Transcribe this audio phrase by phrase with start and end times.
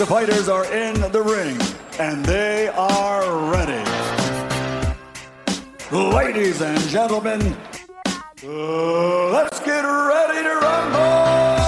[0.00, 1.58] The fighters are in the ring,
[1.98, 3.84] and they are ready.
[5.92, 7.54] Ladies and gentlemen,
[8.42, 11.60] uh, let's get ready to rumble!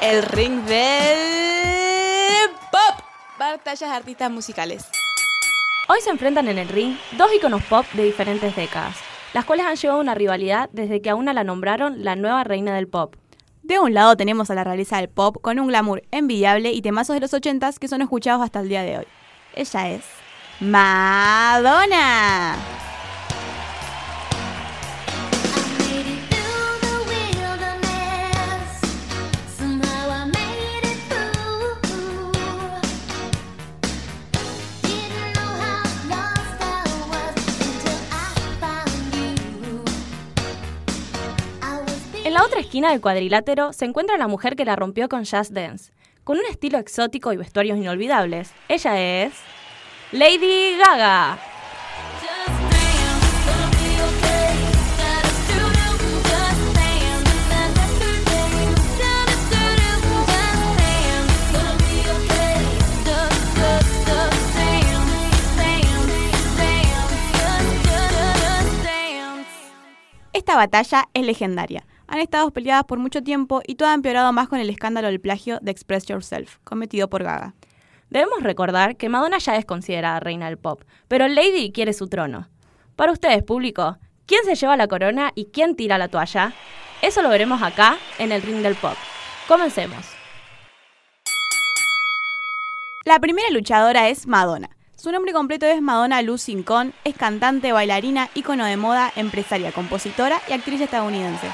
[0.00, 3.04] El ring del pop.
[3.38, 4.84] Batallas de artistas musicales.
[5.86, 8.96] Hoy se enfrentan en el ring dos iconos pop de diferentes décadas,
[9.32, 12.74] las cuales han llevado una rivalidad desde que a una la nombraron la nueva reina
[12.74, 13.16] del pop.
[13.62, 17.14] De un lado tenemos a la realeza del pop con un glamour envidiable y temazos
[17.14, 19.06] de los ochentas que son escuchados hasta el día de hoy.
[19.54, 20.02] Ella es
[20.60, 22.56] Madonna.
[42.24, 45.52] En la otra esquina del cuadrilátero se encuentra la mujer que la rompió con Jazz
[45.52, 45.92] Dance.
[46.22, 49.32] Con un estilo exótico y vestuarios inolvidables, ella es
[50.12, 51.38] Lady Gaga.
[70.32, 71.84] Esta batalla es legendaria.
[72.06, 75.20] Han estado peleadas por mucho tiempo y todo ha empeorado más con el escándalo del
[75.20, 77.54] plagio de Express Yourself, cometido por Gaga.
[78.10, 82.48] Debemos recordar que Madonna ya es considerada reina del pop, pero Lady quiere su trono.
[82.96, 86.52] Para ustedes, público, ¿quién se lleva la corona y quién tira la toalla?
[87.00, 88.94] Eso lo veremos acá, en el ring del pop.
[89.48, 90.04] Comencemos.
[93.04, 94.70] La primera luchadora es Madonna.
[94.94, 100.40] Su nombre completo es Madonna Luz Con, es cantante, bailarina, ícono de moda, empresaria, compositora
[100.48, 101.48] y actriz estadounidense.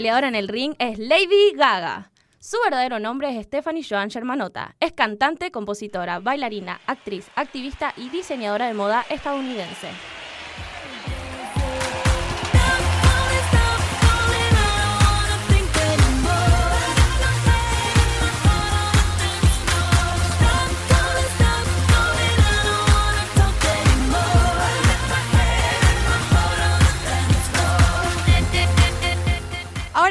[0.00, 2.10] Peleadora en el ring es Lady Gaga.
[2.38, 4.74] Su verdadero nombre es Stephanie Joan Germanota.
[4.80, 9.88] Es cantante, compositora, bailarina, actriz, activista y diseñadora de moda estadounidense.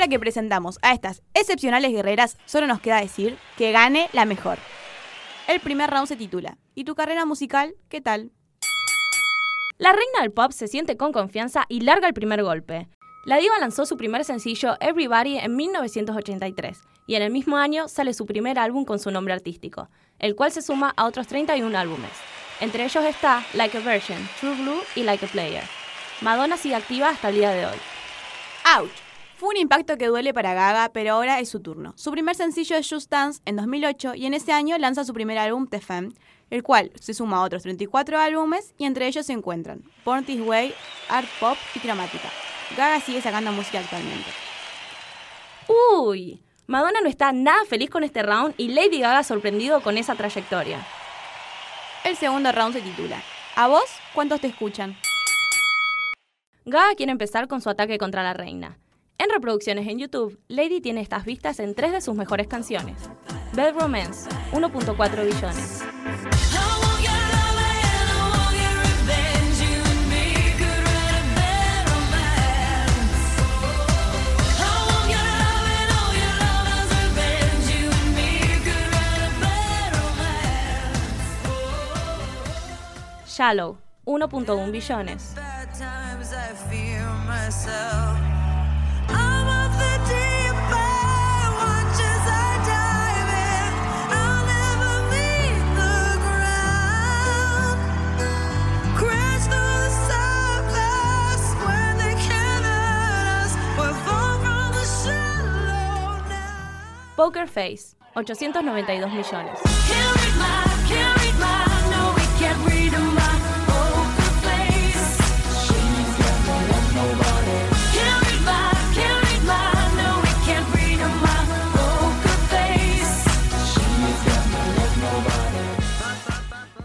[0.10, 4.58] Que presentamos a estas excepcionales guerreras, solo nos queda decir que gane la mejor.
[5.48, 8.32] El primer round se titula ¿Y tu carrera musical qué tal?
[9.78, 12.88] La reina del pop se siente con confianza y larga el primer golpe.
[13.26, 18.14] La diva lanzó su primer sencillo Everybody en 1983 y en el mismo año sale
[18.14, 22.12] su primer álbum con su nombre artístico, el cual se suma a otros 31 álbumes.
[22.60, 25.64] Entre ellos está Like a Virgin, True Blue y Like a Player.
[26.22, 27.78] Madonna sigue activa hasta el día de hoy.
[28.76, 29.09] ¡Auch!
[29.40, 31.94] Fue un impacto que duele para Gaga, pero ahora es su turno.
[31.96, 35.38] Su primer sencillo es Just Dance en 2008 y en ese año lanza su primer
[35.38, 36.12] álbum, The Femme,
[36.50, 40.42] el cual se suma a otros 34 álbumes y entre ellos se encuentran Born This
[40.46, 40.74] Way,
[41.08, 42.30] Art Pop y Cromática.
[42.76, 44.30] Gaga sigue sacando música actualmente.
[45.96, 50.16] Uy, Madonna no está nada feliz con este round y Lady Gaga sorprendido con esa
[50.16, 50.86] trayectoria.
[52.04, 53.24] El segundo round se titula
[53.56, 54.98] ¿A vos cuántos te escuchan?
[56.66, 58.78] Gaga quiere empezar con su ataque contra la reina.
[59.22, 62.96] En reproducciones en YouTube, Lady tiene estas vistas en tres de sus mejores canciones.
[63.52, 65.84] Bad Romance, 1.4 billones.
[83.28, 85.36] Shallow, 1.1 billones.
[107.20, 107.98] Poker face.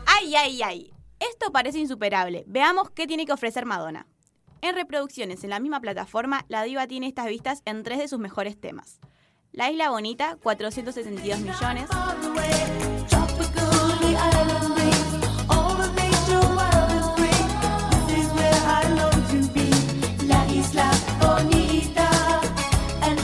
[0.04, 0.90] Ay, ay, ay.
[1.20, 2.42] Esto parece insuperable.
[2.48, 4.08] Veamos qué tiene que ofrecer Madonna.
[4.62, 8.19] En reproducciones en la misma plataforma, la diva tiene estas vistas en tres de sus
[8.19, 8.98] mejores temas.
[9.54, 11.88] La Isla Bonita, 462 millones.
[20.26, 20.90] La isla
[21.20, 22.10] bonita,
[23.02, 23.20] and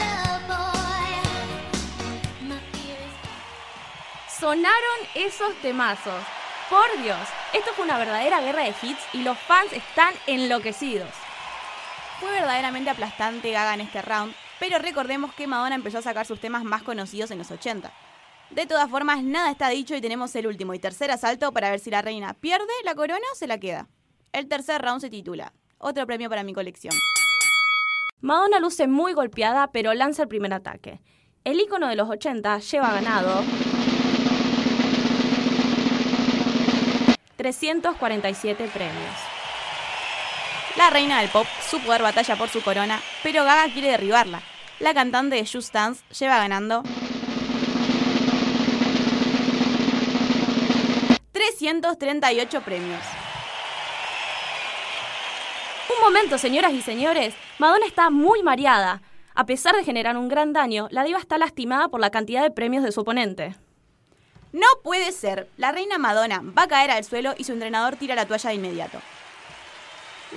[0.00, 1.12] love, boy.
[2.48, 4.38] My fear is.
[4.40, 6.33] Sonaron esos temazos.
[6.70, 7.18] Por Dios,
[7.52, 11.10] esto fue una verdadera guerra de hits y los fans están enloquecidos.
[12.20, 16.40] Fue verdaderamente aplastante Gaga en este round, pero recordemos que Madonna empezó a sacar sus
[16.40, 17.92] temas más conocidos en los 80.
[18.48, 21.80] De todas formas, nada está dicho y tenemos el último y tercer asalto para ver
[21.80, 23.88] si la reina pierde la corona o se la queda.
[24.32, 26.94] El tercer round se titula Otro premio para mi colección.
[28.22, 31.02] Madonna luce muy golpeada, pero lanza el primer ataque.
[31.44, 33.42] El ícono de los 80 lleva ganado
[37.44, 39.14] 347 premios.
[40.78, 44.40] La reina del pop supo dar batalla por su corona, pero Gaga quiere derribarla.
[44.80, 46.82] La cantante de Just Dance lleva ganando
[51.32, 53.02] 338 premios.
[55.94, 57.34] Un momento, señoras y señores.
[57.58, 59.02] Madonna está muy mareada.
[59.34, 62.50] A pesar de generar un gran daño, la diva está lastimada por la cantidad de
[62.50, 63.54] premios de su oponente.
[64.54, 65.48] No puede ser.
[65.56, 68.54] La reina Madonna va a caer al suelo y su entrenador tira la toalla de
[68.54, 69.00] inmediato.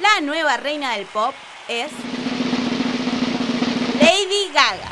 [0.02, 1.36] La nueva reina del pop
[1.68, 1.92] es
[4.02, 4.92] Lady Gaga.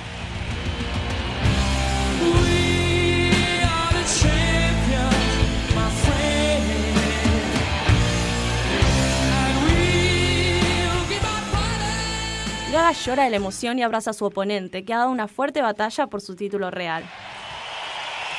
[12.71, 15.63] Gaga llora de la emoción y abraza a su oponente, que ha dado una fuerte
[15.63, 17.03] batalla por su título real.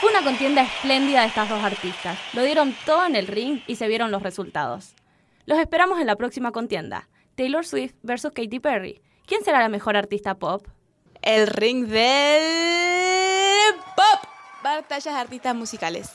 [0.01, 2.19] Fue una contienda espléndida de estas dos artistas.
[2.35, 4.95] Lo dieron todo en el ring y se vieron los resultados.
[5.47, 7.09] Los esperamos en la próxima contienda.
[7.35, 9.01] Taylor Swift versus Katy Perry.
[9.27, 10.67] ¿Quién será la mejor artista pop?
[11.23, 14.31] El ring del pop.
[14.63, 16.13] Batallas de artistas musicales.